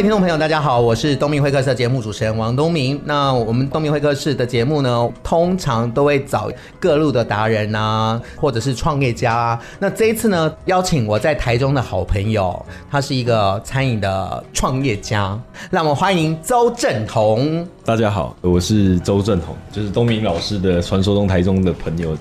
[0.00, 2.98] 位听众朋友，大家好，我是东明会客室的节目主持人王东明。
[3.04, 9.60] 那我们东明会客室的节目呢，通常都会找各路的达人啊，或者是创业家。
[9.78, 15.38] 那这一次呢，邀请我在台中的好朋友，他是一个餐饮的创业家，
[15.70, 17.68] 让我们欢迎周政宏。
[17.84, 22.16] 大家好，我是周政宏，就是东明老师的传说中台中的朋友，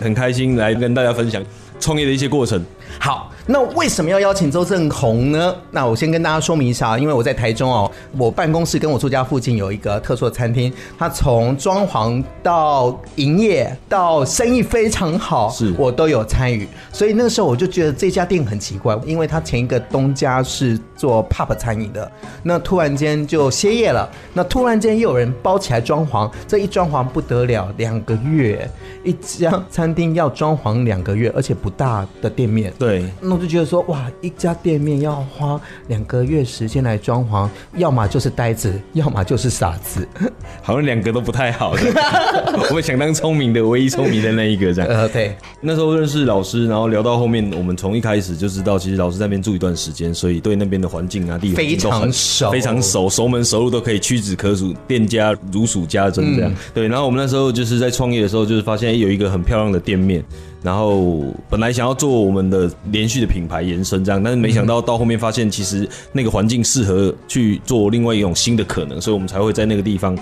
[0.00, 1.42] 很开心来跟大家分享
[1.84, 2.64] 创业的一些过程。
[2.98, 3.30] 好。
[3.46, 5.54] 那为什么要邀请周正宏呢？
[5.70, 16.66] 那我先跟大家说明一下，因为我在台中哦，我办公室跟我住家附近有一个特殊的餐厅，它从装潢到营业到生意非常好，是我都有参与。
[16.90, 22.10] 所以那个时候我就觉得这家店很奇怪，因为它前一个东家是做 pub 餐饮的，
[22.42, 28.68] 那突然间就歇业了，那突然间又有人包起来装潢，这一装潢不得了，两个月
[29.02, 33.04] 一家餐厅要装潢两个月，而且不大的店面，对。
[33.20, 40.06] 那我就觉得说，哇，一家店面要花两个月时间来装潢，要么就是呆子，要么就是傻子，
[40.62, 41.82] 好像两个都不太好的。
[42.72, 44.90] 我想当聪明的，唯一聪明的那一个这样。
[44.90, 45.36] 呃，对。
[45.60, 56.50] 那时候认识老师，然后聊到后面，我们从一开始就知道，其实老师在那边住一段时间，所以对那边的环境啊、地方非常熟，非常熟，熟门熟路都可以屈指可数，店家如数家珍这样。
[56.52, 60.22] 嗯、对，然后我们那时候就是在创业的时候，就是发现有一个很漂亮的店面。
[60.62, 70.16] 然后本来想要做我们的连续的品牌延伸这样，但是没想到到后面发现其实那个环境适合去做另外一种新的可能，所以我们才会在那个地方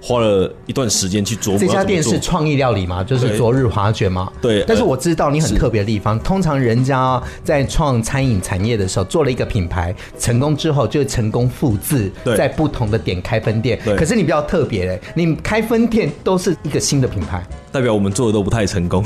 [0.00, 1.58] 花了一段时间去做。
[1.58, 3.02] 这家店是创意料理吗？
[3.04, 4.30] 就是昨日华卷吗？
[4.40, 4.64] 对。
[4.66, 13.78] 但是我知道你很特别的地方，通常人家在创餐饮产业的时候做了一个品牌成功之后，就成功复制，在不同的点开分店。
[13.84, 13.96] 对。
[13.96, 17.44] 可是你比较特别嘞，你开分店都是一个新的品牌。
[17.70, 19.04] 代表我们做的都不太成功，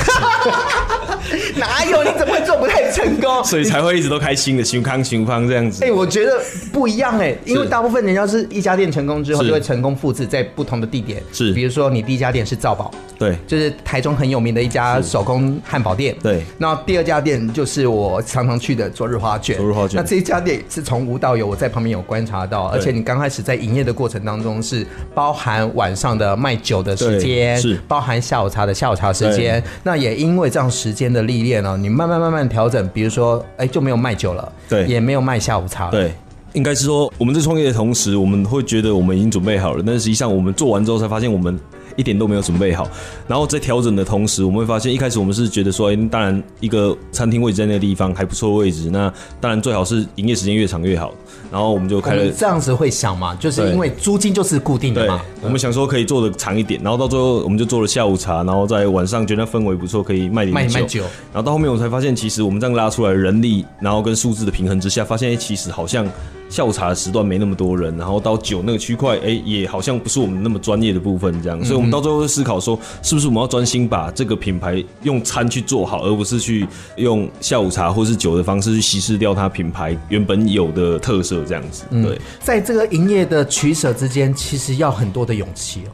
[1.57, 1.82] 哪有？
[2.05, 3.43] 你怎么会做不太成功？
[3.45, 5.85] 所以才会一直都开新的新康新康这样子。
[5.85, 6.41] 哎、欸，我觉得
[6.73, 16.43] 不一样哎、欸，因为大部分人要是一家店成功之后就会成功复制在不同的地点，是，比如说你第一家店是造宝，对，就是台中很有名的一家手工汉堡店，对。
[16.59, 20.01] 那第二家店就是我常常去的昨日花卷，昨日花卷。
[20.01, 27.79] 那这一家店是从无到有，我在旁边有观察到，而且你刚开始在营业的过程当中是包含晚上的卖酒的时间，是。
[27.89, 36.13] 包含下午茶的下午茶时间，那也因为这样时间的历练呢，你慢慢慢慢调整，比如说，哎、欸，就没有卖酒了，对，也没有卖下午茶了，对，
[36.55, 41.59] 应该是说，我们在创业的同时，我们会觉得我们已经准备好了，但是实际上我们做完之后才发现我们。
[41.97, 42.89] 一点都没有准备好，
[43.27, 51.13] 然后在调整的同时，我们会发现一开始我们是觉得说，欸、当然一个餐厅位置在那个地方还不错的位置，那当然最好是营业时间越长越好。
[51.51, 55.21] 然后我们就开了这样子会想嘛，就是因为租金就是固定的嘛。
[55.43, 60.81] 我们想说可以做的长一点，然后到最后我们就做了下午茶，然后在晚上觉得氛围不错，可以卖点酒。
[60.81, 61.03] 卖酒。
[61.33, 66.07] 然后到后面我才发现，其实我们这样拉出来人力，然后跟数字的平衡之下，发现其实好像。
[66.53, 81.85] 下午茶的时段没那么多人，然后到酒那个区块，哎，也好像不是我们那么专业的部分，这样，所以我们到最后会思考说，是不是我们要专心把这个品牌用餐去做好，而不是去用下午茶或是酒的方式去稀释掉它品牌原本有的特色，这样子。
[81.91, 85.91] 对，嗯，在这个营业的取舍之间，其实要很多的勇气哦。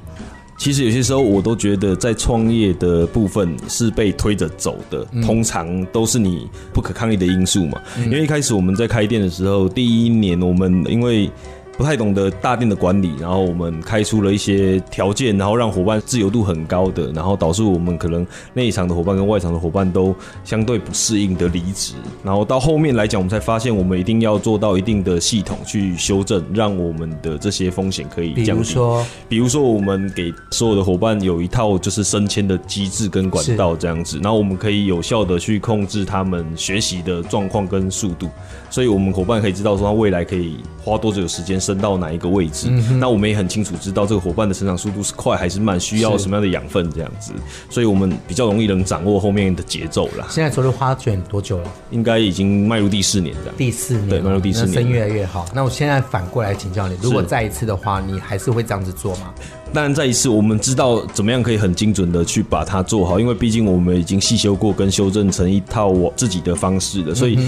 [0.59, 7.81] 其实有些时候我都觉得，在创业的部分是被推着走的，通常都是你不可抗力的因素嘛。
[8.05, 11.31] 因为一开始我们在开店的时候，第一年我们因为。
[11.79, 20.13] 不太懂得大店的管理，然后我们开出了一些条件，然后让伙伴自由度很高的，然后导致我们可能内场的伙伴跟外场的伙伴都
[20.45, 21.95] 相对不适应的离职，
[22.25, 28.45] 然后到后面来讲，我们才发现我们一定要做到一定的系统去修正，让我们的这些风险可以降低。
[28.45, 38.29] 比如说，比如说我们给所有的伙伴有一套就是升迁的机制跟管道这样子，然后我们可以有效的去控制他们学习的状况跟速度，
[38.69, 41.68] 所以我们伙伴可以知道说他未来可以花多久的时间。
[41.69, 42.69] 升到哪一个位置？
[42.71, 47.33] 嗯、那我们也很清楚知道这个伙伴的成长速度是快还是慢，需要什么样的养分这样子，
[47.69, 50.27] 所以我们比较容易能掌握后面的节奏啦。
[50.31, 51.71] 现在昨日花卷多久了？
[51.91, 53.55] 应该已经迈入第四年这样。
[53.59, 55.45] 第四年，对，迈入第四年，生越来越好。
[55.55, 59.35] 那我现在反过来请教你，如果再一次的话，你还是会这样子做吗？
[59.75, 67.39] 当然，再一次，我们知道怎么样可以很精准的去把它做好，因为毕竟我们已经细修过跟修正成一套我自己的方式了，所以。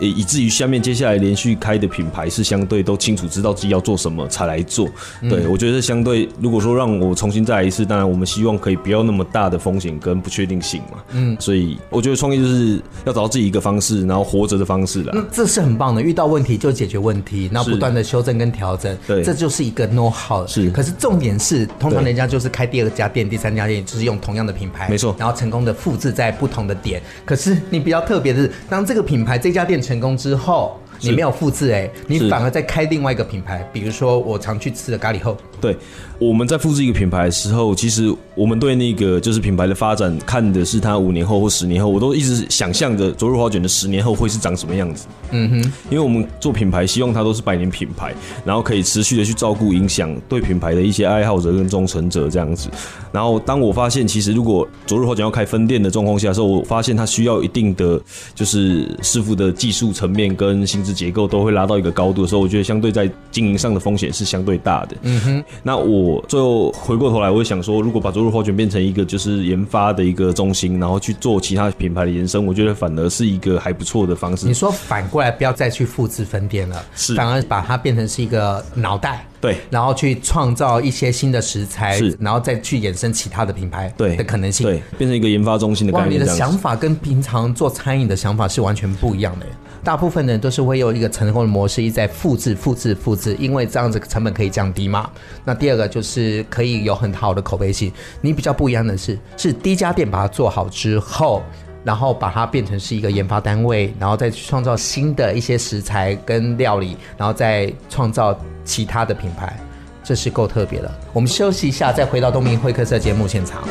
[0.00, 4.88] 以至于下面接下来连续开的品牌是相对都清楚知道自己要做什么才来做。
[5.22, 10.98] 嗯、对，我觉得相对如果说让我重新再来一次，当然我们希望可以不要那么大的风险跟不确定性嘛。
[11.12, 15.12] 嗯，所以我觉得创业就是要找到自己一个方式，然后活着的方式了。
[15.14, 18.96] 那这是很棒的，遇到问题就解决问题，然后不断的修正跟调整。
[19.06, 20.46] 对，这就是一个 know how。
[20.46, 27.02] 是，可是重点是，通常人家就是开第二家店、第三家店，就是用同样的品牌，没错，然后成功的复制在不同的点。
[27.24, 35.34] 可是你比较特别的是，当这个品牌这家店成功之后，你没有复制哎，你反而在开另外一个品牌，比如说我常去吃的咖喱后。
[35.62, 35.74] 对，
[36.18, 45.06] 我们在复制一个品牌的时候，其实我们对那个就是品牌的发展看的是它五年后或十年后，我都一直想象着卓日花卷的十年后会是长什么样子。
[45.30, 48.12] 嗯哼，因为我们做品牌，希望它都是百年品牌，
[48.44, 52.68] 然后可以持续的去照顾影响对品牌的一些爱好者跟忠诚者这样子。
[53.12, 58.00] 然后当我发现，其实如果昨日花卷要开分店的状况下的时候，我发现它需要一定的
[58.34, 64.96] 就是师傅的技术层面跟薪资结构都会拉到一个高度的时候，我觉得相对在经营上的风险是相对大的。
[65.02, 65.44] 嗯哼。
[65.62, 74.46] 那我最后回过头来，我会想说，如果把灼日花卷变成一个就是研发的一个中心，然后去做其他品牌的延伸，我觉得反而是一个还不错的方式。
[74.46, 86.10] 你说反过来，不要再去复制分店了，是反而把它变成是一个脑袋，对，然后去创造一些新的食材，是，然后再去衍生其他的品牌，对的可能性，对，变成一个研发中心的概念。
[86.10, 89.46] 哇，你的想法跟平常做餐饮的想法是完全不一样的。
[89.82, 95.08] 大部分人都是会有一个成功的模式，一再复制、复制、复制，因为这样子成本可以降低嘛。
[95.44, 97.92] 那第二个就是可以有很好的口碑性。
[98.20, 101.42] 你比较不一样的是，是第一家店把它做好之后，
[101.84, 109.58] 然后把它变成是一个研发单位，然后再去创造新的一些食材跟料理，然后再创造其他的品牌，
[110.02, 110.90] 这是够特别的。
[111.12, 113.66] 我们休息一下，再回到东明会客室节目现场。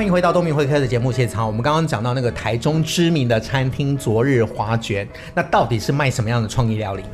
[0.00, 1.46] 欢迎回到东明会客的节目现场。
[1.46, 7.08] 我们刚刚讲到那个台中知名的餐厅昨日花卷，那到底是卖什么样的创意料理呢？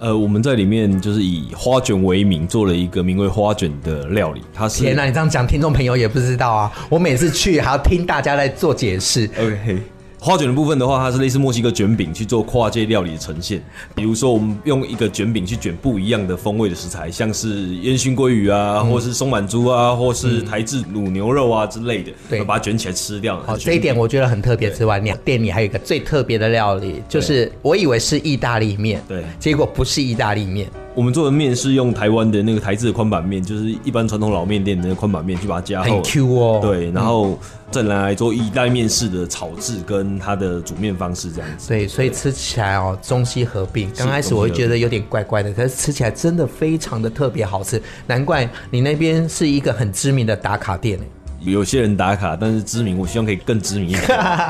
[0.00, 4.42] 呃，我们在里面就是以花卷为名，做了一个名为花卷的料理。
[4.52, 6.72] 它是天哪，你这样讲，听众朋友也不知道啊。
[6.88, 9.30] 我每次去还要听大家在做解释。
[9.38, 9.82] OK。
[10.18, 13.62] 花卷的部分的话，它是类似墨西哥卷饼去做跨界料理的呈现。
[13.94, 23.40] 比如说，我们用一个卷饼去卷不一样的风味的食材，像是烟熏鲑鱼啊，嗯、或是松满猪啊，或是台制卤牛肉啊之类的，对，把它卷起来吃掉。
[23.42, 30.66] 好，这一点我觉得很特别之外，你店里还有一个最特别的料理，就是我以为是意大利面，对，结果不是意大利面。
[30.96, 36.58] 我们做的面是用台湾的那个台制的宽板面，就是一般传统老面店的那个宽板面去把它加厚，很 Q 哦。
[36.62, 37.38] 对，然后
[37.70, 41.68] 再来做意大利面式的炒制跟它的煮面方式这样子。
[41.68, 43.92] 对，所以吃起来哦，中西合并。
[43.92, 50.98] 刚开始我会觉得有点怪怪的，可是吃起来真的非常的特别好吃，难怪你那边是一个很知名的打卡店。
[51.46, 54.02] 有些人打卡，但是知名，我希望可以更知名一点。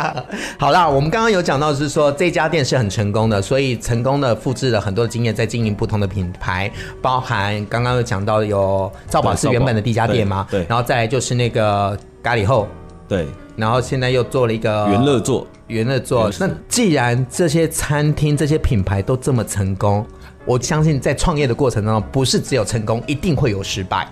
[0.59, 6.71] 好啦，我们刚刚有讲到是说这家店是很成功的，所以成功的复制了很多的经验，在经营不同的品牌，
[7.03, 12.67] 包含刚刚有讲到有赵宝是原本的第一家店嘛，对，然后再来就是那个咖喱后，
[13.07, 13.27] 对，
[13.57, 16.31] 然后现在又做了一个元乐座，元乐座。
[16.41, 20.07] 那既然这些餐厅、这些品牌都这么成功，
[20.47, 24.09] 我相信在创业的过程当中，不是只有成功，一定会有失败。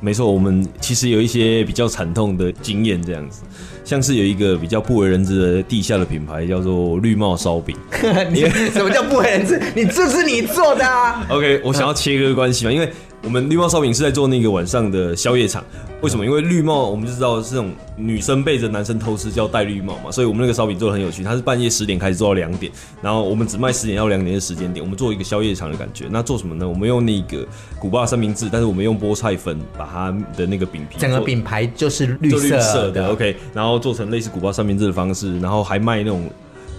[0.00, 3.42] 没错，我们其实有一些比较惨痛的经验，这样子，
[3.84, 7.76] 像是有一个比较不为人知的地下的品牌，叫做绿帽烧饼。
[8.30, 9.60] 你什么叫不为人知？
[9.74, 11.26] 你这是你做的啊？
[11.30, 12.92] OK，我想要切割关系嘛，因为。
[13.22, 15.64] 我们绿帽烧饼是在做那个晚上的宵夜场，
[16.00, 16.24] 为什么？
[16.24, 21.24] 因为绿帽我们就知道是这种女生背着男生偷吃叫戴绿帽嘛，所以我们那个烧饼做的很有趣。
[21.24, 22.70] 它是半夜十点开始做到两点，
[23.02, 26.04] 然后我们只卖十点到两点的时间点，我们做一个宵夜场的感觉。
[26.08, 26.68] 那做什么呢？
[26.68, 27.44] 我们用那个
[27.80, 36.30] 古巴三明治，但是我们用菠菜粉把它的那个饼皮，整个饼牌就是绿色的，绿色的，OK，然后做成类似古巴三明治的方式，然后还卖那种。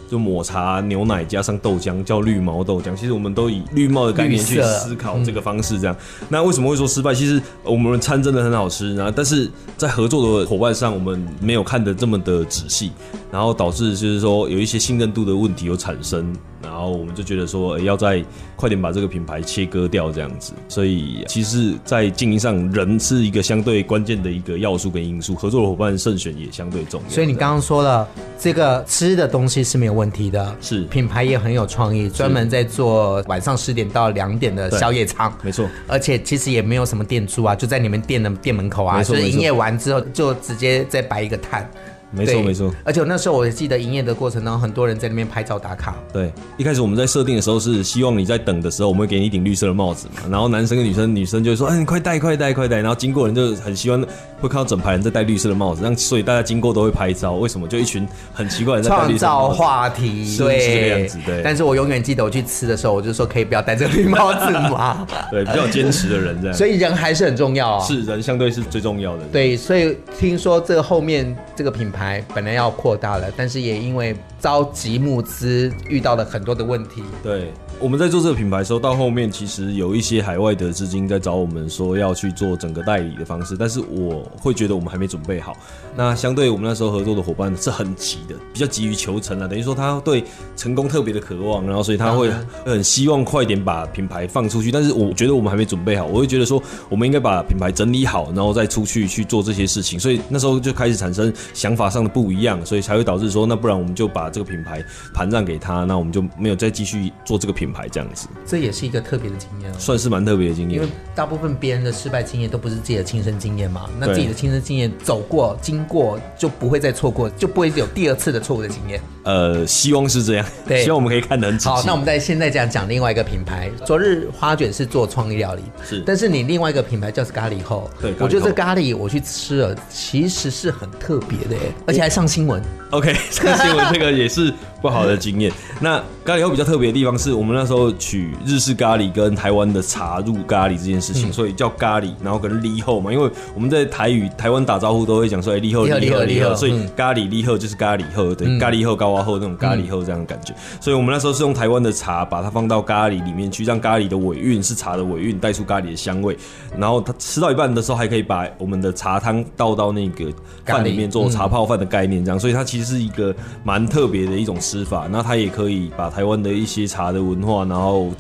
[0.08, 2.96] 就抹茶牛奶加上豆浆，叫绿毛豆浆。
[2.96, 5.96] 其实我们都以绿帽的概念去思考这个方式，这样。
[6.30, 7.14] 那为什么会说失败？
[7.14, 12.92] 其实我们餐真的很好吃，然后但是在合作的伙伴上，我们没有看得这么的仔细，
[13.32, 16.34] 然后导致就是说有一些信任度的问题有产生。
[16.62, 18.24] 然后我们就觉得说，欸、要再
[18.56, 20.54] 快点把这个品牌切割掉，这样子。
[20.68, 27.10] 所以，其实，在经营上，人是一个相对关键的一个要素跟因素，合作的伙伴慎选也相对重要。
[27.10, 28.08] 所以，你刚刚说了，
[28.40, 35.68] 这个吃的东西是没有问题的，是品牌也很有创意，专门在做晚上十点到两点的宵夜场，没错。
[35.88, 41.70] 而且，其实也没有什么店租啊，就在你们店的店门口啊，就是营业完之后就直接再摆一个摊。
[42.12, 42.74] 没错没错。
[42.84, 45.96] 而且那时候我记得营业的过程当中，很多人在那边拍照打卡。
[46.14, 54.02] 对，一开始我们在设定的时候是希望你在等的时候，我们会给你一顶绿色的帽子嘛，然后男生跟女生，女生就会说，哎，你快戴快戴快戴，然后经过人就很希望
[54.40, 57.34] 会看到整排人在戴绿色的帽子，这样所以大家经过都会拍照。
[57.34, 57.68] 为什么？
[57.68, 59.58] 就一群很奇怪的人在戴绿色帽子。
[59.58, 61.18] 创造话题，对，是这个样子。
[61.26, 61.42] 对。
[61.44, 65.06] 但是我永远记得我去吃的时候，我就说可以不要戴这个绿帽子 嘛？
[65.30, 66.56] 对，比较坚持的人这样。
[66.56, 67.84] 所以人还是很重要啊。
[67.86, 69.24] 是人相对是最重要的。
[69.32, 71.97] 对，所以听说这个后面这个品牌
[72.34, 77.04] 本来要扩大了，但是也因为着急募资，遇到了很多的问题。
[77.24, 77.52] 对。
[77.80, 85.56] 我们在做这个品牌的时候，到后面其实有一些海外的资金在找我们说要去做整个代理的方式，但是我会觉得我们还没准备好。
[85.96, 90.24] 那相对我们那时候合作的伙伴是很急的，比较急于求成啊，等于说他对
[90.56, 92.32] 成功特别的渴望，然后所以他 会
[92.66, 94.72] 很希望快点把品牌放出去。
[94.72, 100.00] 但是我觉得我们还没准备好，我会觉得说我们应该把品牌整理好，然后再出去去做这些事情。
[100.00, 107.88] 所以那时候就开始产生想法上的不一样，所以才会导致说，那不然我们就把这个品牌盘让给他，那我们就没有再继续做这个品牌。
[107.90, 110.82] 这样子，这也是一个特别的经验，算是蛮特别的经验。
[110.82, 119.00] 因为大部分别人的失败经验都不是自己的亲身经验嘛，那自己的亲身经验走过、经过，就不会再错过，就不会有第二次的错误的经验。
[119.24, 121.70] 呃，希望是这样，对，希望我们可以看得很仔细。
[121.70, 132.62] 好，那我们在现在讲讲另外一个品牌，昨日花卷是做创意料理，是，但是你另外一个品牌叫是咖喱后，对，我觉得这咖喱我去吃了，其实是很特别的，而且还上新闻。
[132.92, 135.52] OK，上新闻这个也是不好的经验。
[135.80, 150.54] 那咖喱后比较特别的地方是我们那时候取日式咖喱跟台湾的茶入咖喱这件事情，嗯、所以叫咖喱，然后跟利后嘛，因为我们在台语台湾打招呼都会讲说哎利后利后利后，所以咖喱利后就是咖喱后，对，嗯、咖喱后高娃后那种咖喱后这样的感觉。
[150.82, 156.38] 所以我们那时候是用台湾的茶把它放到咖喱里面去，让咖喱的尾韵是茶的尾韵带出咖喱的香味，
[156.78, 160.26] 然后它吃到一半的时候还可以把我们的茶汤倒到那个
[160.66, 165.08] 饭里面做茶泡饭的概念这样，所以它其实是一个蛮特别的一种吃法。
[165.10, 168.12] 那它也可以把台湾的一些茶的文化，然后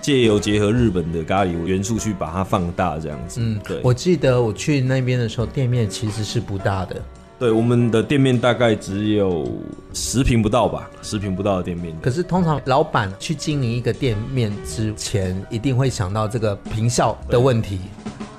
[0.00, 3.40] 借由结合日本的咖喱元素去把它放大，这样子。
[3.40, 3.80] 嗯，对。
[3.84, 6.96] 我记得我去那边的时候，店面其实是不大的。
[7.38, 9.48] 对，我们的店面大概只有
[9.92, 11.96] 十平不到吧，十平不到的店面。
[12.00, 17.78] 可是通常老板去经营一个店面之前，一定会想到这个平效的问题。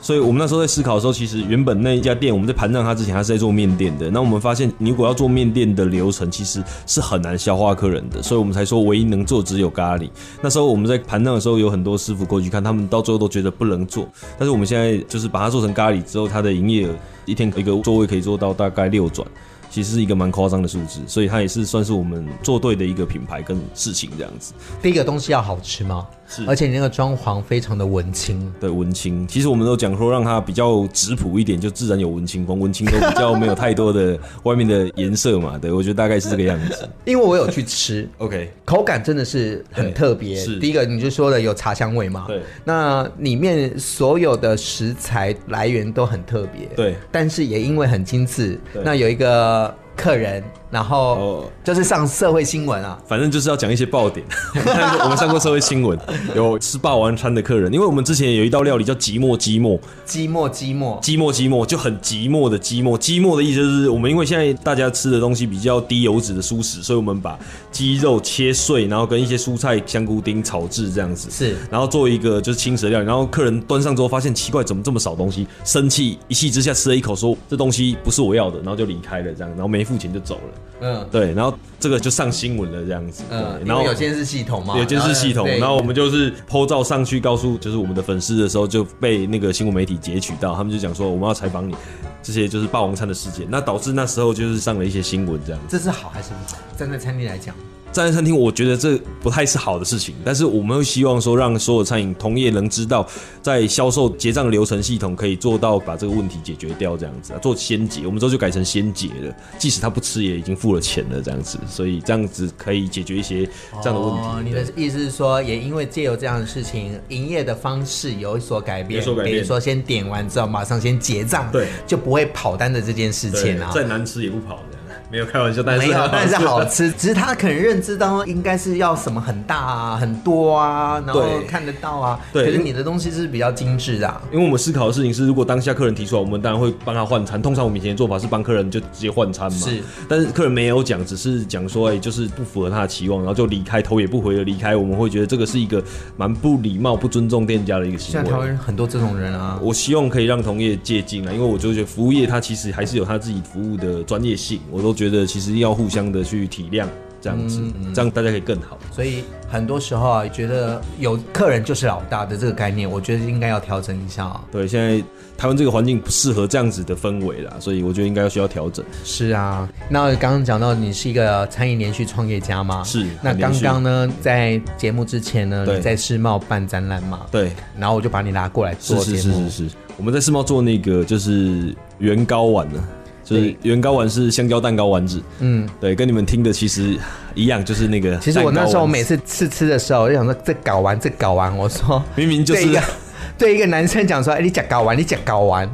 [0.03, 4.11] 所以我们那时候在思考的时候，其实原本那一家店，我们在盘账它之前，它是在做面店的。
[4.11, 8.21] 那我们发现，你如果要做面店的流程，其实是很难消化客人的。
[8.21, 10.09] 所以我们才说，唯一能做只有咖喱。
[10.41, 14.05] 那时候我们在盘账的时候，有很多师傅过去看，他们到最后都觉得不能做。
[14.37, 16.93] 但是我们现在就是把它做成咖喱之后，它的营业额
[17.25, 19.25] 一天一个座位可以做到大概六转。
[19.73, 24.53] 其实是一个蛮夸张的数字，所以它也是算是我们做对的一个品牌跟事情这样子。
[24.83, 26.07] 第一个东西要好吃吗？
[26.29, 28.53] 是，而且你那个装潢非常的文青。
[28.59, 29.27] 对，文青。
[29.27, 32.59] 其实我们都讲说让它比较质朴一点，就自然有文青风。
[32.59, 35.57] 文青都比较没有太多的外面的颜色嘛。
[35.57, 36.87] 对，我觉得大概是这个样子。
[37.03, 40.35] 因为我有去吃，OK，口感真的是很特别。
[40.35, 42.25] 是，第一个你就说的有茶香味嘛？
[42.27, 42.41] 对。
[42.63, 46.67] 那里面所有的食材来源都很特别。
[46.75, 46.95] 对。
[47.11, 49.62] 但是也因为很精致，那有一个。
[49.95, 54.25] 客人，然后就是上社会新闻啊，反正就是要讲一些爆点。
[55.03, 55.95] 我们上过社会新闻，
[56.35, 62.97] 有吃霸王餐的客人，因为我们之前有一道料理叫寂寞寂寞寂寞寂寞寂寞寂寞，就很寂寞的寂寞。
[62.97, 67.37] 寂寞的意思就是，我们因为现在大家吃的东西比较低油脂的蔬食，所以我们把
[67.71, 73.05] 鸡肉切碎，然后跟一些蔬菜、香菇丁炒制这样子，是，然后做一个就是轻食料理。
[73.05, 75.45] 然后客人端上之后发现奇怪，怎么这么少东西？
[75.63, 80.62] 生气，一气之下吃了一口，说这东西不是我要的，然后就离开了这样，然后没付钱就走了。
[80.85, 83.23] 嗯，对，然后这个就上新闻了，这样子。
[83.31, 84.77] 嗯，然后有监视系统嘛？
[84.77, 91.73] 有监视系统，然后我们就是 po 照上去，告诉就是我们的粉丝的时候，就被那个新闻媒体截取到，他们就讲说我们要采访你，
[92.21, 95.77] 这些就是霸王餐的事件，那导致那时候就是上了一些新闻，这样子。
[95.77, 96.57] 这是好还是不好？
[96.77, 97.55] 站在餐厅来讲。
[97.93, 100.15] 站在餐厅，我觉得这不太是好的事情。
[100.25, 103.07] 但是我们会希望说，让所有餐饮同业能知道，
[103.41, 108.05] 在销售结账流程系统可以做到把这个问题解决掉，这样子啊，做先结。
[108.05, 111.59] 我们之后就改成先结了，即使他不吃，也已经付了钱了，这样子。
[111.69, 113.47] 所以这样子可以解决一些
[113.81, 114.21] 这样的问题。
[114.21, 119.35] 哦，你的意思是说，也因为借由这样的事情，营业的方式有所改变，有所改变。
[119.35, 123.71] 比如说，先点完之后马上先结账，对，就不会跑单的这件事情啊。
[123.71, 124.77] 再难吃也不跑的。
[125.13, 126.89] 没有开玩笑，但是没有，但是好吃。
[126.97, 132.19] 只是他可能认知当中应该是要什么很大啊、很多啊，然后看得到啊。
[132.33, 134.19] 对，可是你的东西是比较精致的啊。
[134.31, 137.39] 因为我们思考的事情是，如果当下客人提出来，我们当然会帮他换餐。
[137.39, 139.59] 通常我们以前的做法是帮客人就直接换餐嘛。
[139.59, 144.75] 是，但是客人没有讲，只是讲说，哎，就是不符合他的期望，然后就离开，头也不回的离开。
[144.75, 145.83] 我们会觉得这个是一个
[146.17, 148.23] 蛮不礼貌、不尊重店家的一个行为。
[148.23, 149.59] 现在台湾很多这种人啊。
[149.61, 155.73] 我希望可以让同业借鉴啊，因为我就觉得服务业它其实还是有他自己服务的专业性，我都觉得其实要。
[155.73, 156.85] 互相的去体谅，
[157.19, 157.59] 这样子，
[157.95, 158.77] 这样大家可以更好。
[158.91, 164.45] 所以很多时候啊，觉得有客人就是老大的这个概念，我觉得应该要调整一下啊。
[164.51, 165.03] 对，现在
[165.35, 168.85] 台湾这个环境不适合这样子的氛围啦，所以我觉得应该要需要调整。
[169.03, 172.83] 是啊，那刚刚讲到你是一个餐饮连续创业家吗？
[172.83, 173.07] 是。
[173.23, 177.25] 那刚刚呢，在节目之前呢，对你在世贸办展览嘛？
[177.31, 177.51] 对。
[177.79, 179.17] 然后我就把你拉过来做节目。
[179.17, 179.75] 是是是是是。
[179.97, 182.83] 我们在世贸做那个就是圆糕碗呢。
[183.23, 186.97] 就是原糕丸是香蕉蛋糕丸子，嗯，对，跟你们听的其实
[187.33, 188.17] 一样，就是那个。
[188.17, 192.83] 其实我那时候每次吃吃的时候，我就想说这睾丸，这睾丸，我说明明就是对一个
[193.37, 195.69] 对一个男生讲说，哎，你讲睾丸，你讲睾丸，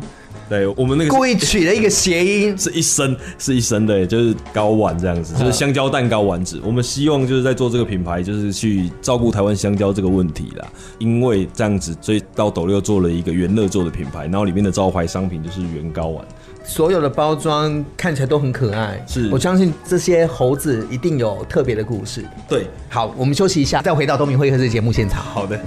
[0.48, 6.62] 对我们那个故意取了一个谐音， 是一生是一生的，就是睾丸这样子，就是香蕉蛋糕丸子。
[6.64, 10.68] 我们希望就是在做这个品牌，就是去照顾台湾香蕉这个问题啦。
[11.00, 16.26] 因为这样子，所以到斗六做了一个元乐做的品牌，然后里面的招牌商品就是原高丸。
[16.70, 22.24] 所有的包装看起来都很可爱，是我相信这些猴子一定有特别的故事。
[22.48, 25.24] 对，好，我们休息一下，再回到东明会客室节目现场。
[25.24, 25.60] 好的。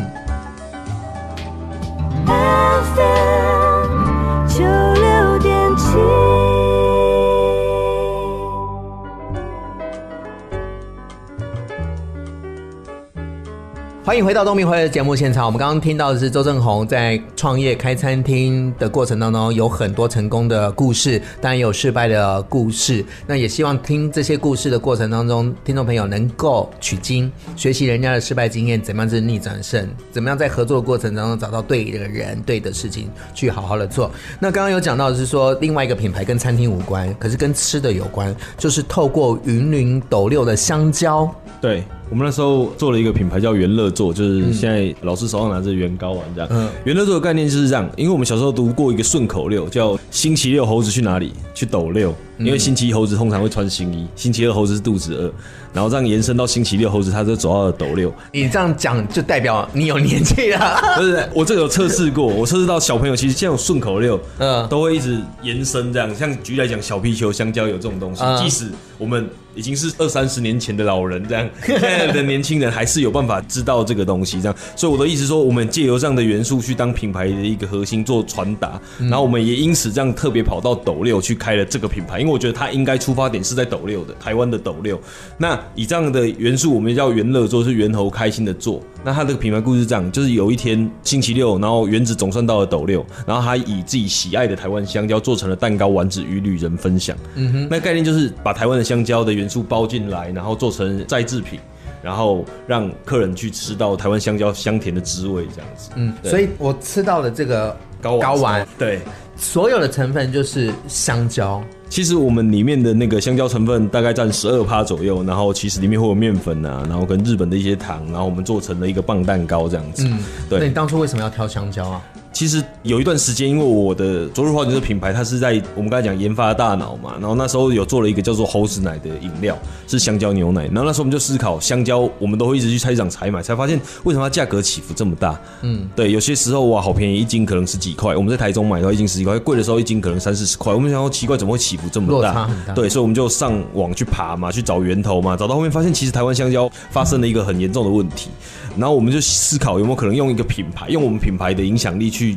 [14.12, 15.47] 欢迎回到东明会的节目现场。
[15.47, 23.02] 我们刚刚听到的是周正宏在创业开餐厅的过程当中，有很多成功的故事，当然也有失败的故事。
[23.26, 34.11] 那也希望听这些故事的过程当中，听众朋友能够取经，学习人家的失败经验，怎么样是逆转胜，怎么样在合作的过程当中找到对的人、对的事情去好好的做。
[34.38, 41.35] 那刚刚有讲到的是说，另外一个品牌跟餐厅无关，可是跟吃的有关，就是透过云林斗六的香蕉。
[41.62, 41.83] 对。
[42.12, 46.49] 我们那时候做了一个品牌叫元乐座，就是现在老师手上拿着元高丸这样。
[46.52, 51.33] 嗯，元乐座的概念就是这样，因为我们小时候读过一个顺口溜，叫“星期六猴子去哪里？
[51.54, 52.14] 去斗六”。
[52.44, 55.32] 因为星期一猴子通常会穿新衣，星期二猴子是肚子饿，
[55.72, 58.12] 然后这样延伸到星期六猴子，他就走到了斗六。
[58.32, 60.80] 你这样讲就代表你有年纪了。
[60.96, 66.14] 不是，我这个有测试过，我测试到小朋友其实现在有顺口溜，嗯，都会一直延伸这样。
[66.14, 69.28] 像举例来讲，小皮球、香蕉有这种东西，即使我们。
[69.54, 74.56] 已经是二三十年前的老人，这样 现在的年轻人还是有办法知道这个东西，这样。
[74.75, 85.00] 所以我的意思说，我们借由这样的元素去当品牌的一个核心做传达，然后我们也因此这样特别跑到斗六去开了这个品牌，因为我觉得它应该出发点是在斗六的，台湾的斗六。
[85.36, 88.82] 那以这样的元素，我们叫元乐做，是猿猴开心的做。
[89.04, 97.16] 那它这个品牌故事是这样，就是有一天星期六，然后原子总算到了斗六，然后他以自己喜爱的台湾香蕉做成了蛋糕丸子与旅人分享。
[97.34, 101.58] 嗯哼，那概念就是把台湾的香蕉的元素包进来，然后做成再制品，
[102.00, 105.90] 然后让客人去吃到台湾香蕉香甜的滋味，这样子。
[105.97, 109.00] 嗯，所以我吃到了这个糕糕丸，对，
[109.36, 111.62] 所有的成分就是香蕉。
[111.93, 120.09] 其实我们里面的那个香蕉成分大概占十二趴左右，然后其实里面会有面粉啊，然后跟日本的一些糖，然后我们做成了一个棒蛋糕这样子。
[120.09, 120.59] 嗯，对。
[120.59, 122.02] 那你当初为什么要挑香蕉啊？
[122.32, 130.64] 其实有一段时间，因为我的昨日花园这个品牌，它是在我们刚才讲研发的大脑嘛，然后那时候有做了一个叫做猴子奶的饮料，是香蕉牛奶。
[130.66, 135.38] 然后那时候我们就思考，香蕉我们都会一直去菜市场采买，才发现为什么它价格起伏这么大？
[135.60, 140.73] 嗯，对，有些时候哇，好便宜，一斤可能十几块，我们在台中买的话一斤十几块，贵的时候一斤可能三四十块。
[140.73, 142.49] 我们想说奇怪，怎么会起伏这么大。
[142.75, 148.30] 对，所以我们就上网去爬嘛，去找源头嘛，找到后面发现，其实台湾香蕉发生了一个很严重的问题。
[148.76, 152.37] 然后我们就思考有没有可能用一个品牌，用我们品牌的影响力去。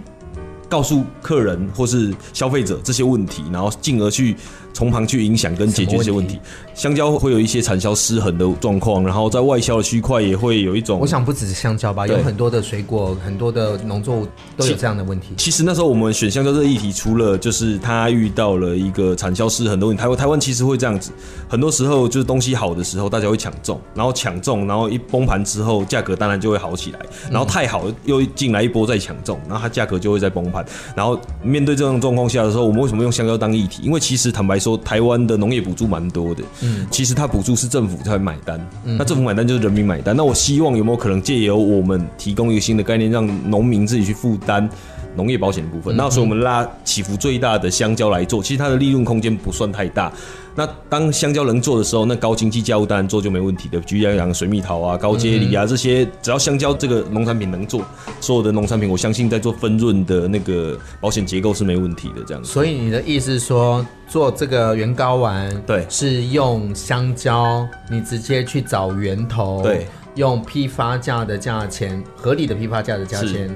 [0.67, 4.35] 告诉客人或是消费者这些问题，然后进而去。
[4.75, 6.37] 从旁去影响跟解决一些问题，
[6.73, 10.99] 香蕉会有一些产销失衡的状况，然后在外销的区块也会有一种。
[10.99, 15.29] 我想不只是香蕉吧，有很多的水果、很多的农作物都有这样的问题。
[15.37, 21.09] 其实那时候我们选香蕉这个议题，除了就是它遇到了一个产销失衡的问题，台湾台湾其实会这样子，
[21.47, 26.99] 很多时候就是东西好的时候大家会抢种，然后抢种，然后一崩盘之后价格当然就会好起来，
[27.31, 30.65] 然后太好又进来一波再抢种，然后它价格就会再崩盘。
[30.93, 33.81] 然后面对这种状况下的时候，我们为什么用香蕉当议题？
[33.81, 34.75] 因为其实坦白说。
[34.85, 40.15] 台湾的农业补助蛮多的，嗯，其实它补助是政府才买单，嗯，那政府买单就是人民买单。
[40.15, 44.69] 那我希望有没有可能借由我们提供一个新的概念，让农民自己去负担
[45.15, 45.95] 农业保险的部分。
[45.95, 50.11] 那所以我们拉起伏最大的香蕉来做，其实它的利润空间不算太大。
[50.57, 53.77] 那当香蕉能做的时候，那高经济价物当然做就没问题的。
[53.81, 57.81] 举例来讲，水蜜桃啊、高阶梨啊这些，只要香蕉这个农产品能做，
[58.21, 62.23] 所有的农产品，我相信在做分润的那个保险结构是没问题的。
[62.25, 62.49] 这样子。
[62.49, 73.53] 所以你的意思是说，做这个原睾丸，对，是用香蕉，你直接去找源头，对，用批发价的价钱，合理的批发价的价钱，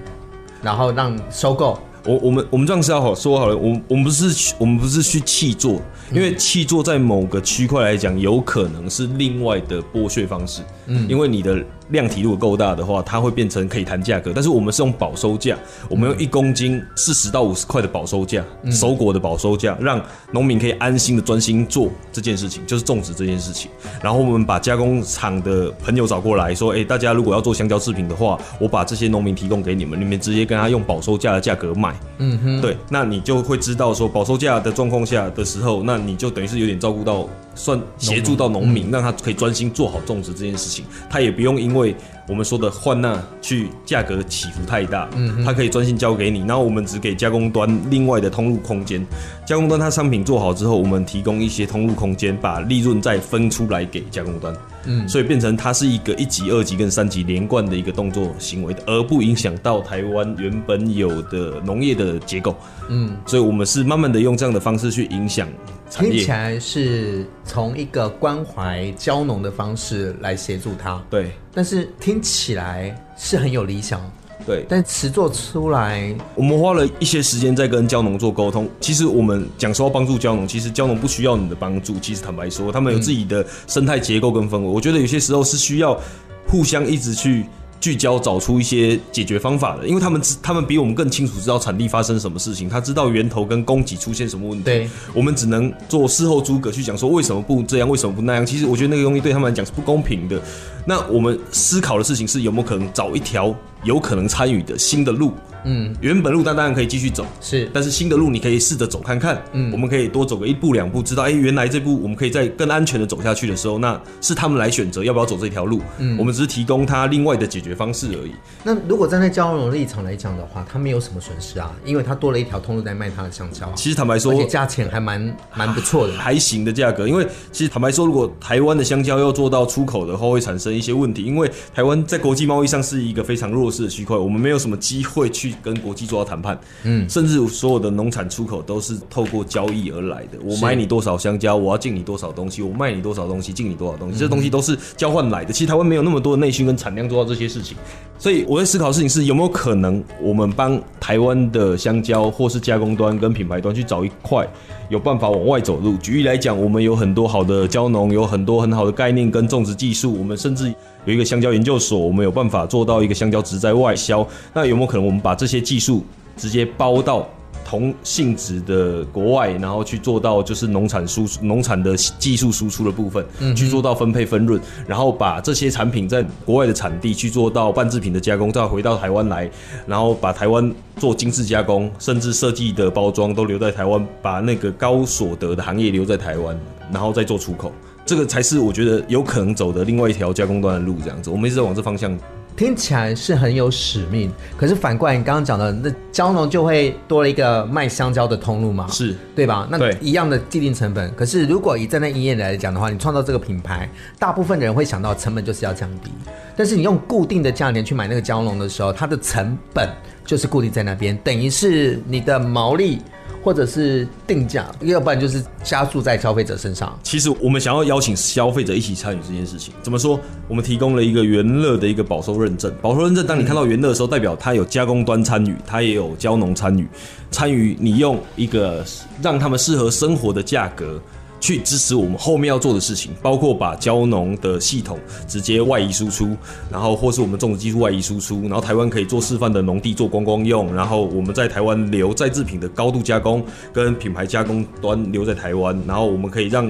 [0.61, 1.79] 然后让收购。
[2.05, 5.81] 我我们我们这样是要好说好了，我我们不是我们不是去弃座。
[6.11, 10.63] 因为弃座在某个区块来讲，有可能是另外的剥削方式。
[10.87, 14.31] 嗯，因为你的量体如果够大的话，它会变成可以谈价格。
[14.33, 15.57] 但是我们是用保收价，
[15.89, 23.69] 我们用一公斤四十到五十块的保收价，收果的保收价，让农民可以安心的专心做这件事情，就是种植这件事情。
[24.01, 37.27] 然后我们把加工厂的朋友找过来说：“哎，大家如果要做香蕉制品的话，我把这些农民提供给你们，你们直接跟他用保收价的价格卖。”嗯哼，对，那你就会知道说保收价的状况下的时候，那你就等于是有点照顾到，
[37.59, 41.93] 算协助到农民，让他可以专心做好种植这件事情，他也不用因为
[42.25, 49.05] 我们说的换纳去价格起伏太大，嗯，他可以专心交给你，然后我们只给加工端另外的通路空间，
[49.45, 62.55] 加工端他商品做好之后，我们提供一些通路空间，把利润再分出来给加工端，嗯，所以变成它是一个一级、二级跟三级连贯的一个动作行为的，而不影响到台湾原本有的农业的结构，
[62.89, 65.47] 嗯，所以我们是慢慢的用这样的方式去影响。
[65.89, 71.31] 听起来是从一个关怀蕉农的方式来协助他，对。
[71.51, 73.99] 但是听起来是很有理想，
[74.45, 74.65] 对。
[74.67, 78.69] 但词作出来，我们花了一些时间在跟蕉农做沟通。
[78.79, 81.97] 其实我们讲说要帮助蕉农，其实蕉农不需要你的帮助。
[81.99, 84.67] 其实坦白说，他们有自己的生态结构跟氛围。
[84.67, 85.99] 我觉得有些时候是需要
[86.47, 87.45] 互相一直去。
[87.81, 94.65] 聚焦找出一些解决方法的，因为他们知他们比我们更清楚知道产地发生什么事情，他知道源头跟供给出现什么问题。
[94.65, 98.45] 对，我们只能做事后诸葛去讲说为什么不这样，为什么不那样。
[98.45, 100.37] 其实我觉得那个东西对他们来讲是不公平的。
[100.85, 105.33] 那我们思考的事情是有没有可能找一条有可能参与的新的路。
[105.65, 109.43] 嗯，原本路当然可以继续走，是，但是新的路你可以试着走看看。
[109.51, 115.81] 嗯，我们可以多走个一步两步，知道哎、欸，原来这步我们可以再更安全的走下去的时候，那是他们来选择要不要走这条路。
[115.97, 118.31] 嗯，我们只是提供他另外的解决方式而已。
[118.63, 123.73] 那如果站在交融的立场来讲的话，他没有什么损失啊，因为他多了一条通路在卖他的香蕉、啊。
[123.75, 127.05] 其实坦白说，而且价钱还蛮蛮不错的， 还行的价格。
[127.05, 136.29] 因为其实坦白说，如果台湾的香蕉要做到出口的话，会产生一些问题，因为台湾在国际贸易上是一个非常弱势的区块，我们没有什么机会去跟国际做到。
[136.29, 140.37] 谈判，嗯，甚至所有的农产出口都是透过交易而来的。
[140.43, 144.19] 我买你多少香蕉，我要进你多少东西；我卖你多少东西，进你多少东西。
[144.19, 145.51] 这东西都是交换来的。
[145.51, 147.75] 其实台湾没有那么多的内需跟产量做到这些事情，
[148.19, 154.47] 所以我在思考的事情是有没有可能，我们帮台湾的香蕉或是加工端跟品牌端去找一块
[154.89, 155.97] 有办法往外走路。
[155.97, 160.71] 举例来讲，我们有很多好的蕉农，有很多很好的概念跟种植技术，我们甚至
[161.09, 164.25] 有一个香蕉研究所，我们有办法做到一个香蕉植栽外销。
[164.53, 166.05] 那有没有可能，我们把这些技术
[166.37, 167.27] 直接包到
[167.65, 179.49] 同性质的国外，然后去做到就是农产输出、农产的技术输出的部分，嗯去做到分配分润，然后把这些产品在国外的产地去做到半制品的加工，再回到台湾来，
[179.87, 186.55] 然后把台湾做精致加工，甚至设计的包装都留在台湾，把那个高所得的行业留在台湾，
[186.93, 187.71] 然后再做出口，
[188.09, 190.95] 这个才是我觉得有可能走的另外一条加工端的路。
[191.03, 192.17] 这样子，我们一直在往这方向。
[192.57, 198.87] 听起来是很有使命，可是反过来，你刚刚讲的那蕉农就会多了一个卖香蕉的通路嘛？
[198.89, 199.67] 是对吧？
[199.69, 206.09] 那一样的既定成本，可是如果以站在营业来讲的话，你创造这个品牌，大部分的人会想到成本就是要降低，
[206.57, 209.87] 但是你用固定的价钱去买那个蕉农的时候，它的成本
[210.25, 212.99] 就是固定在那边，等于是你的毛利。
[213.41, 216.97] 或者是定价，要不然就是加速在消费者身上。
[217.03, 220.19] 其实我们想要邀请消费者一起参与这件事情，怎么说？
[220.47, 222.73] 我们提供了一个元乐的一个保收认证。
[222.81, 226.87] 保收认证，当你看到元乐的时候，代表它有加工端参与，它也有胶农参与，
[227.31, 228.83] 参与你用一个
[229.21, 230.99] 让他们适合生活的价格。
[231.39, 236.35] 去支持我们后面要做的事情，包括把蕉农的系统直接外移输出，
[236.71, 246.67] 然后或是我们种植技术外移输出，然后台湾可以做示范的农地做观光用，然后我们在台湾留再制品的高度加工跟品牌加工端留在台湾，然后我们可以让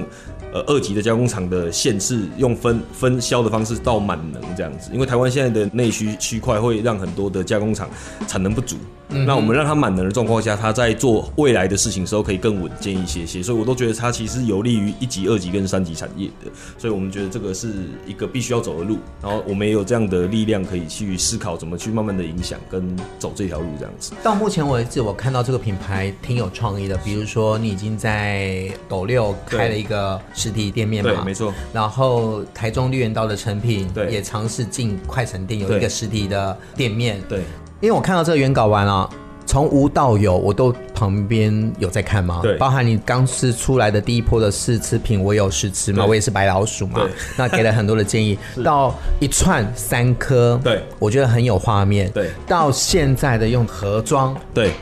[0.52, 7.88] 呃二级的加工厂的限制用分分销的方式到满能这样子，因为台湾现在的内需区块会让很多的加工厂
[8.26, 8.76] 产能不足。
[9.10, 13.42] 嗯、那我们让他满能的状况下，他在做未来的事情的时候可以更稳健一些些。
[13.42, 16.50] 所以我都觉得他其实有利于一级、二级跟三级产业的。
[16.78, 17.72] 所以我们觉得这个是
[18.06, 18.98] 一个必须要走的路。
[19.22, 24.12] 然后我们也有这样的力量可以去思考怎么去慢慢的影响跟走这条路这样子。
[24.22, 26.96] 到目前为止，我看到这个品牌挺有创意的。
[26.98, 31.10] 比如说，你已经在斗六开了一个实体店面嘛？
[31.10, 31.52] 对，没错。
[31.72, 37.20] 然后台中绿园道的成品也尝试进快闪店有一个实体的店面。
[37.28, 37.40] 对，
[37.80, 39.08] 因为我看到这个原稿完了，
[39.46, 42.40] 从无到有，我都旁边有在看嘛。
[42.42, 47.00] 对，包含你刚试出来的第一波的试吃品，我有试吃嘛，我也是白老鼠嘛。
[47.36, 52.10] 那给了很多的建议， 到一串三颗，对，我觉得很有画面。
[52.10, 54.72] 对，到现在的用盒装，对，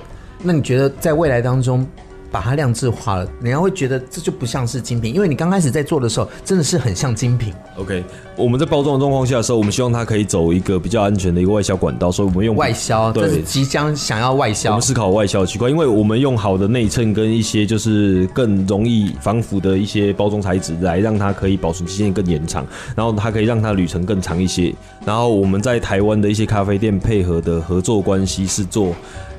[0.42, 1.86] 那你觉得在未来当中？
[2.30, 7.52] 把它量质化了，人家会觉得这就不像是精品，因为你刚开始在做的时候，真的是很像精品。
[7.76, 8.04] OK，
[8.36, 14.70] 我们在包装的状况下的时候，我们希望它可以走一个比较安全的一个外销管道，所以我们用外销，这是即将想要外销。
[14.70, 24.74] 我们思考外销的区块，因为我们用好的内衬跟一些就是更容易防腐的一些包装材质，来让它可以保存期限更延长，然后它可以让它旅程更长一些。
[25.04, 28.94] 然后我们在台湾的一些咖啡店配合的合作关系是做。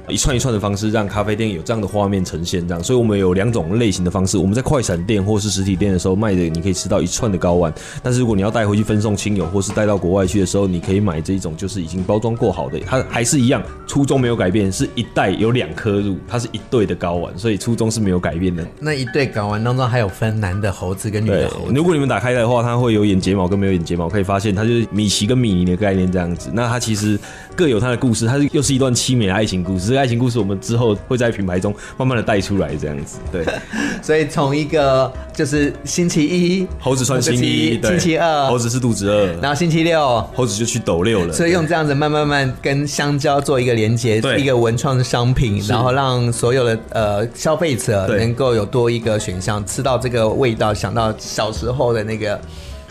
[0.10, 4.38] 一串一串的方式，让咖啡店有这样的画面呈现，这样，所以我们有两种类型的方式。
[4.38, 7.74] 我们在快闪店或是实体店的时候卖的，你可以吃到一串的睾丸。
[8.02, 18.66] 但是如果你要带回去分送亲友，或是带到国外去的时候，你可以买这一种，就是已经包装过好的，它还是一样，初衷没有改变，是一袋有两颗入，它是一对的睾丸，所以初衷是没有改变的。
[18.80, 21.74] 那一对睾丸当中还有分男的猴子跟女的猴子。
[21.74, 26.50] 如果你们打开的话，它会有眼睫毛跟没有眼睫毛，可以发现它就是米奇跟米妮的概念这样子。
[26.54, 27.20] 那它其实
[27.56, 29.99] 各有它的故事，它是又是一段凄美的爱情故事。
[30.00, 30.96] 这个爱情故事我们之后。
[31.08, 33.44] 会在品牌中慢慢的带出来，这样子，对。
[34.02, 41.34] 所以从一个就是星期一猴子穿新衣，星期二猴子是肚子饿，然后星期六猴子就去抖六了。
[41.34, 52.40] 所以用这样子慢慢慢跟香蕉做一个连接，一个文创的商品，然后让所有的呃消费者能够有多一个选项，吃到这个味道，想到小时候的那个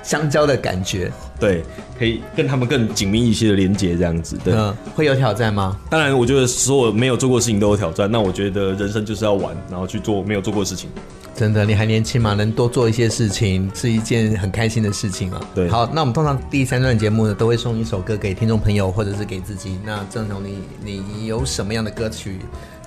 [0.09, 1.13] 香蕉的感觉。
[1.39, 1.63] 对，
[1.99, 4.39] 可以跟他们更紧密一些的连接，这样子。
[4.43, 5.77] 对，嗯，会有挑战吗？
[5.91, 8.11] 当然，我觉得所有没有做过的事情都有挑战。
[8.11, 10.89] 那我觉得人生就是要玩，然后去做没有做过的事情。
[11.37, 15.41] 真的，你还年轻嘛，能多做一些事情是一件很开心的事情啊。
[15.55, 19.79] 对，好，那我们通常第三段节目呢，都会送一首歌给听众朋友或者是给自己。
[19.85, 22.39] 那郑总，你你有什么样的歌曲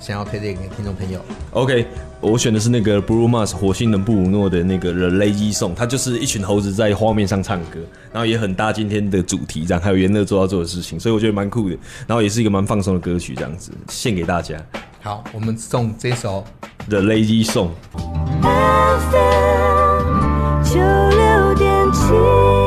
[0.02, 1.20] 想要推荐给听众朋友
[1.52, 1.86] ？OK，
[2.20, 7.78] 我选的是那个 Bruno Mars 火星人布鲁诺的那个 The Lazy Song，它就是一群猴子在画面上唱歌，
[8.12, 11.76] 然后也很搭今天的主题，这样还有元乐做要做的事情，所以我觉得蛮酷的。
[12.08, 14.56] 然后也是一个蛮放松的歌曲，这样子献给大家。
[15.02, 16.44] 好，我们送这首
[16.88, 17.68] The Lazy Song。
[20.64, 22.61] 九六点七。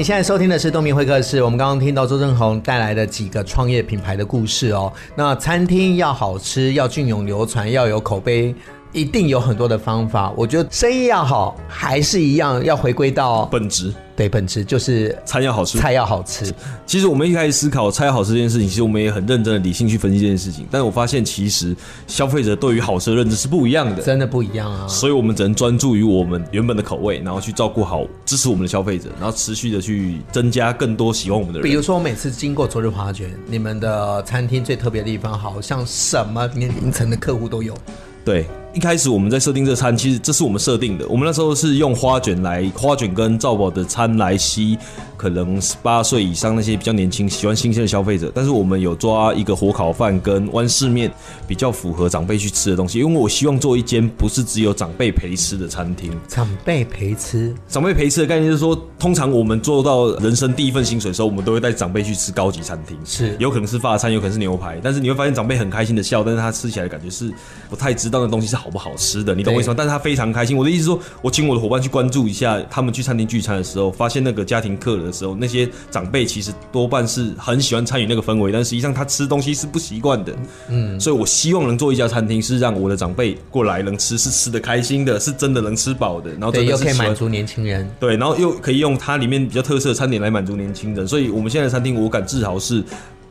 [0.00, 1.42] 你现在收听的是东明会客室。
[1.42, 4.90] 我们刚刚听到周正宏带来的几个创业品牌的故事哦。
[5.14, 8.54] 那餐厅要好吃，要隽永流传，要有口碑，
[8.92, 10.32] 一定有很多的方法。
[10.34, 13.92] 我觉得生意要好，还是一样要回归到本质。
[14.20, 16.52] 对，本质就是餐要好吃，菜要好吃。
[16.84, 20.66] 其实我们一开始思考菜要好吃这件事情，其实我们也很认真的理性去分析这件事情。
[20.70, 21.74] 但是我发现，其实
[22.06, 24.86] 消费者对于好吃的认知是不一样的，真的不一样啊。
[24.86, 31.66] 所以我们只能专注于我们原本的口味，然后去照顾好、支持我们的消费者，然后持续的去增加更多喜欢我们的人。
[31.66, 37.74] 比如说，我每次经过昨日华卷，你们的餐厅最特别的地方，好像什么年龄层的客户都有。
[38.22, 41.06] 对，一开始我们在设定这餐，其实这是我们设定的。
[41.08, 44.78] 我们那时候是用花卷来，花卷跟赵宝的餐来吸。
[45.20, 51.12] 可能十八岁以上那些比较年轻、喜欢新鲜的消费者，但是我们有抓一个火烤饭跟湾式面，
[51.46, 53.00] 比较符合长辈去吃的东西。
[53.00, 56.10] 因为我希望做一间不是只有长辈陪吃的餐厅。
[56.26, 67.30] 长辈陪吃，长辈陪吃的概念就是说，通常我们做到人生第一份薪水的时候，我们都会带长辈去吃高级餐厅，是有可能是法餐，有可能是牛排，但是你会发现长辈很开心的笑，但是他吃起来的感觉是
[67.68, 69.74] 不太知道那东西是好不好吃的，你懂我意思吗？
[69.76, 70.56] 但是他非常开心。
[70.56, 75.68] 我的意思是说，我请我的伙伴去关注一下，他们去餐厅聚餐的时候，发现那个家庭客的时候，那些。
[75.90, 80.32] 长辈其实多半是很喜欢参与那个氛围，但实际上他吃东西是不习惯的。
[80.68, 86.30] 嗯，所以我希望能做一家餐厅，是让我的长辈过来能吃，是吃的开心的，是真的能吃饱的。
[86.32, 87.90] 然后对，又可以满足年轻人。
[87.98, 91.06] 对，然后又可以用它里面比较特色的餐点来满足年轻人。
[91.08, 92.84] 所以我们现在的餐厅，我敢自豪是。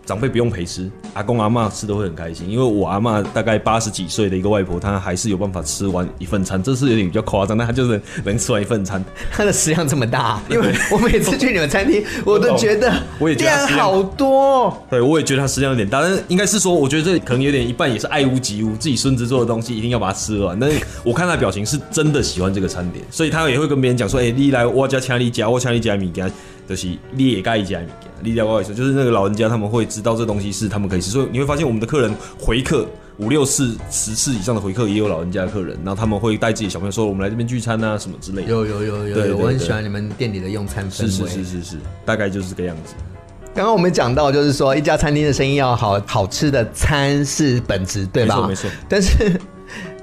[0.10, 2.50] 长辈不用陪吃，阿公阿妈吃都会很开心。
[2.50, 9.06] 因为我阿妈大概八十几岁的一个外婆，她还是有办法吃完一份餐，这是有点比较夸张，但她就是能吃完一份餐。
[9.30, 14.76] 她的食量这么大， 因为我每次去你们餐厅， 我都觉得我也觉得量好多。
[14.90, 20.60] 对，我也觉得她食量有点大，但是应该是说，我觉得这可能有点一半也是爱屋及乌，自己孙子做的东西一定要把它吃完。
[20.60, 26.28] 但是我看她表情是真的喜欢这个餐点，所以她也会跟别人讲说：“哎、欸，你来我家请你家，我请你家米家。”
[26.70, 32.86] 就是你也该一家米家，你了解我意思，就是那个老人家他们会知道这东西是他们可以吃，所以你会发现我们的客人回客
[33.18, 38.50] 五六次、十次以上的回客也有老人家的客人，然后他们会带自己小朋友说我们来这边聚餐啊什么之类的。
[38.50, 41.10] 有有有有有，我很喜欢你们店里的用餐氛围。
[41.10, 42.94] 是是是是是，大概就是这个样子。
[43.56, 48.36] 刚刚我们讲到，就是说一家餐厅的生意要好，好吃的餐是本质，对吧？
[48.36, 48.70] 没错没错。
[48.88, 49.42] 但是。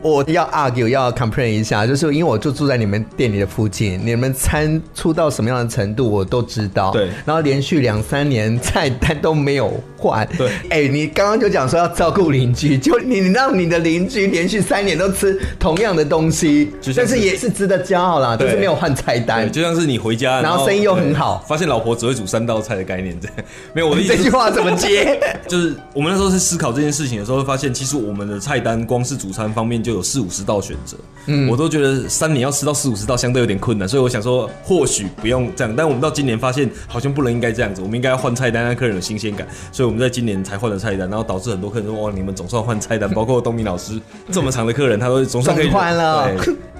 [0.03, 6.93] 我要 argue 要 complain 一下，就是因为我就住在你们店里的附近，你们餐出到什么样的程度我都知道。
[6.93, 10.27] 对，然后连续两三年菜单都没有换。
[10.37, 19.51] 对，哎、欸，你刚刚就讲说要照顾邻居，就你让你的邻居连续三年都吃同样的东西，是但是也是值得骄傲啦，就是没有换菜单。
[19.51, 23.29] 就像是你回家，然后生意又很好，发现老婆只会煮三道菜的概念，这
[23.75, 24.17] 没有我的意思。
[24.17, 25.19] 这句话怎么接？
[25.49, 46.31] 就是我们那时候是思考这件事情的时候，会发现其实我们的菜单光是主餐方面就有四五十道选择，嗯，我都觉得三年要吃到四五十道相对有点困难，所以我想说或许不用这样，但我们到今年发现好像不能应该这样子，我们应该要换菜单让客人有新鲜感，所以我们在今年才换了菜单，然后导致很多客人说哇，你们总算换菜单，包括东明老师这么长的客人，他都总算可以换了，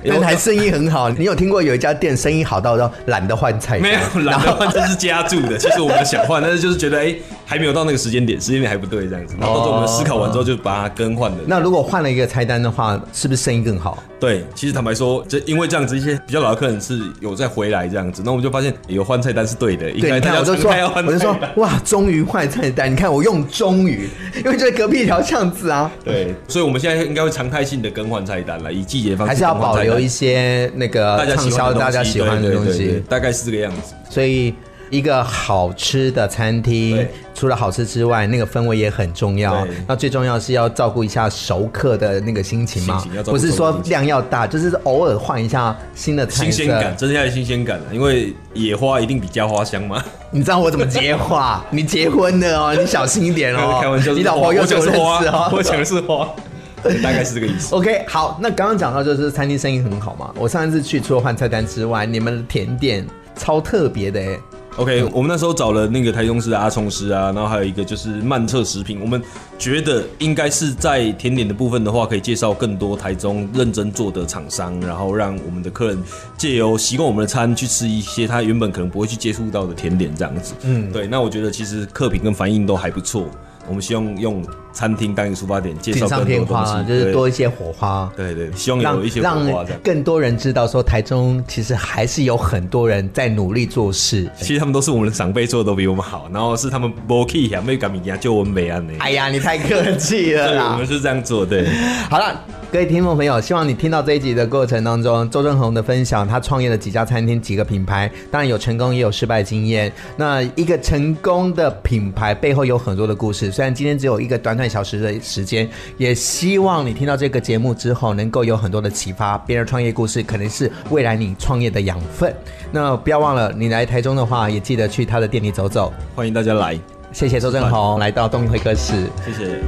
[0.09, 1.09] 但还生意很好。
[1.11, 3.83] 你有听过有一家店生意好到要懒得换菜单？
[3.83, 5.57] 没有， 懒得换这是加注的。
[5.59, 9.35] 其实我们想换，但是就是觉得哎、欸，还没有到那个时间点，时间点还不对这样子。
[9.41, 11.39] 然后到时候我们思考完之后就把它更换了。
[11.47, 14.03] 那如果换了一个菜单的话，是不是生意更好？
[14.19, 19.91] 对，其实坦白说，就因为这样子，一些比较老的客人是有在回来这样子，那我们就发现有换菜单是对的。
[19.93, 22.91] 对，你看，我就说，我就说，哇，终于换菜单！
[22.91, 25.91] 你看，我用终于，因为就在隔壁一条巷子啊。
[26.03, 29.31] 对，所以我们现在应该会常态性的更换菜单了，以季节方式。
[29.31, 33.95] 还是要保留一些那个畅销大家喜欢的东西，大概是这个样子。
[34.09, 34.55] 所以。
[34.91, 39.67] 一个好吃的餐厅，除了好吃之外，那个氛围也很重要。
[39.87, 47.85] 那最重要是要照顾一下熟客的那个心情嘛，不是说量要大，就是偶尔换一下新的菜色，新鲜感，增加点新鲜感了。
[47.93, 50.03] 因为野花一定比家花香嘛。
[50.31, 51.65] 你知道我怎么接话？
[51.71, 53.79] 你结婚的哦，你小心一点哦。
[53.81, 56.29] 开玩笑，你老婆又讲是花哦，我讲的是花，
[57.03, 57.75] 大概是这个意思。
[57.75, 60.31] OK，好，那刚刚讲到就是餐厅生意很好嘛。
[60.39, 64.39] 我上一次去，除了换菜单之外，你们的甜点超特别的哎。
[64.77, 69.23] OK，我们那时候找了那个台中市的阿聪师啊，然后还有一个就是慢测食品，我们
[69.59, 76.03] 觉得应该是在甜点的部分的话，可以介绍更多台中认真做的厂商，然后让我们的客人
[76.37, 80.53] 借由习惯我们的餐去吃一些他原本可能不会去接触到的甜点这样子。
[80.65, 83.27] 嗯，对，那我觉得其实客品跟反应都还不错。
[83.67, 84.45] 我们希望用
[84.77, 88.13] 餐厅当一个出发点，介绍更多东西，就是多一些火花。
[88.15, 94.31] 对对，希望有一些火花，让更多人知道说台中其实还是有很多人在努力做事。
[94.39, 98.93] 其实他们都是我们的长辈，做的都比我们好，然后是他们不客气，没敢米家就我们没安呢。
[98.99, 100.73] 哎呀，你太客气了啦！
[100.75, 101.67] 我们是这样做，对。
[102.11, 102.39] 好了。
[102.73, 109.91] 各位听众朋友，希望你听到这一集的过程当中，周正宏的分享，他创业了几家餐厅、几个品牌，当然有成功也有失败经验。
[110.17, 113.53] 那一个成功的品牌背后有很多的故事。
[113.53, 119.37] 虽然今天只有一个短短小时的时间，也希望你听到这个节目之后，能够有很多的启发。
[119.39, 122.35] 别人创业故事可能是未来你创业的养分。
[122.71, 125.93] 那不要忘了，你来台中的话，也记得去他的店里走走。
[126.15, 126.79] 欢迎大家来，
[127.13, 129.61] 谢谢周正宏来到东明会客室，谢谢。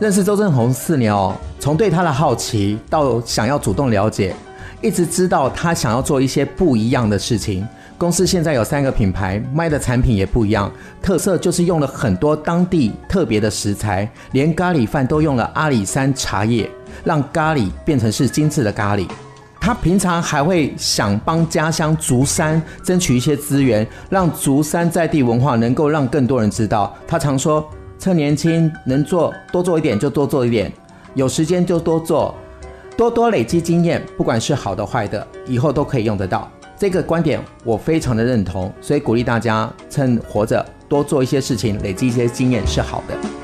[0.00, 4.34] 认识周正宏四年哦，从对他的好奇到想要主动了解，
[4.82, 7.66] 一直知道他想要做一些不一样的事情。
[7.96, 16.68] 公司现在有三个品牌，卖的产品也不一样，特色就是用了很多当地特别的食材，连咖喱饭都用了阿里山茶叶，
[17.04, 19.08] 让咖喱变成是精致的咖喱。
[19.60, 26.94] 他平常还会想帮家乡竹山争取一些资源，让竹山在地文化能够让更多人知道。
[27.06, 27.68] 他常说。
[27.96, 30.70] 趁年轻能做多做一点就多做一点，
[31.14, 32.34] 有时间就多做，
[32.98, 36.50] 多多累积经验，不管是好的坏的，以后都可以用得到。
[36.84, 43.43] 这个观点我非常的认同，所以鼓励大家趁活着多做一些事情，累积一些经验是好的。